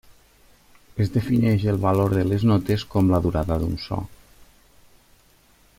Es 1.03 1.11
defineix 1.17 1.65
el 1.73 1.77
valor 1.83 2.15
de 2.19 2.23
les 2.31 2.47
notes 2.53 2.87
com 2.95 3.13
la 3.17 3.21
durada 3.27 3.59
d'un 3.65 3.79
so. 3.85 4.01